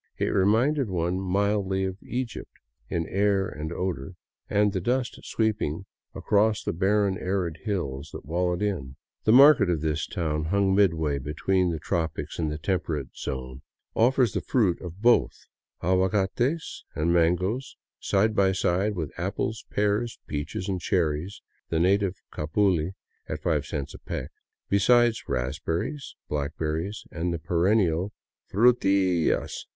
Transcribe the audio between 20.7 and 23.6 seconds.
cherries— the native capuli, at